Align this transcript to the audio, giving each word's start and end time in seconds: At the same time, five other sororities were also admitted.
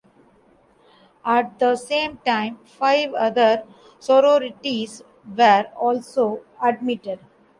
At 1.23 1.59
the 1.59 1.75
same 1.75 2.17
time, 2.25 2.57
five 2.65 3.13
other 3.13 3.65
sororities 3.99 5.03
were 5.37 5.65
also 5.77 6.41
admitted. 6.59 7.19